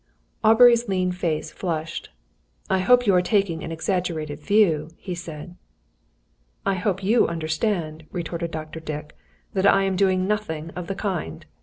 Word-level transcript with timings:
Aubrey's 0.43 0.87
lean 0.89 1.11
face 1.11 1.51
flushed. 1.51 2.09
"I 2.71 2.79
hope 2.79 3.05
you 3.05 3.13
are 3.13 3.21
taking 3.21 3.63
an 3.63 3.71
exaggerated 3.71 4.39
view," 4.41 4.89
he 4.97 5.13
said. 5.13 5.55
"I 6.65 6.73
hope 6.73 7.03
you 7.03 7.27
understand," 7.27 8.07
retorted 8.11 8.49
Dr. 8.49 8.79
Dick, 8.79 9.15
"that 9.53 9.67
I 9.67 9.83
am 9.83 9.95
doing 9.95 10.25
nothing 10.25 10.71
of 10.71 10.87
the 10.87 10.95
kind. 10.95 11.45